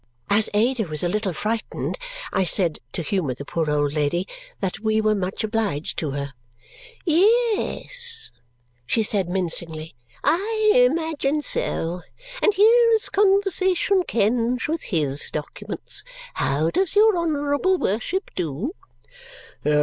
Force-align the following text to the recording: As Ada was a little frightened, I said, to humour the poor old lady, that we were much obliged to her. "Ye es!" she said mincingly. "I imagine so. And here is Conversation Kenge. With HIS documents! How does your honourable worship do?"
As 0.31 0.49
Ada 0.55 0.85
was 0.87 1.03
a 1.03 1.07
little 1.07 1.31
frightened, 1.31 1.99
I 2.33 2.43
said, 2.43 2.79
to 2.93 3.03
humour 3.03 3.35
the 3.35 3.45
poor 3.45 3.69
old 3.69 3.93
lady, 3.93 4.27
that 4.59 4.79
we 4.79 4.99
were 4.99 5.13
much 5.13 5.43
obliged 5.43 5.99
to 5.99 6.09
her. 6.09 6.33
"Ye 7.05 7.29
es!" 7.83 8.31
she 8.87 9.03
said 9.03 9.29
mincingly. 9.29 9.93
"I 10.23 10.71
imagine 10.73 11.43
so. 11.43 12.01
And 12.41 12.51
here 12.51 12.89
is 12.93 13.09
Conversation 13.09 14.01
Kenge. 14.01 14.67
With 14.67 14.81
HIS 14.81 15.29
documents! 15.29 16.03
How 16.33 16.71
does 16.71 16.95
your 16.95 17.15
honourable 17.15 17.77
worship 17.77 18.31
do?" 18.33 18.73